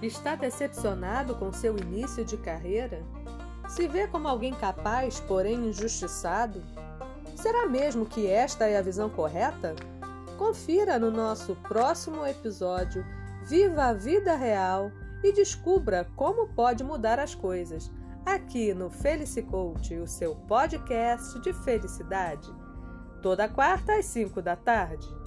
[0.00, 3.02] Está decepcionado com seu início de carreira?
[3.68, 6.62] Se vê como alguém capaz, porém injustiçado?
[7.34, 9.74] Será mesmo que esta é a visão correta?
[10.36, 13.04] Confira no nosso próximo episódio
[13.42, 14.92] Viva a Vida Real
[15.22, 17.90] e descubra como pode mudar as coisas
[18.24, 22.48] aqui no Felice Coach, o seu podcast de felicidade.
[23.20, 25.17] Toda quarta às 5 da tarde.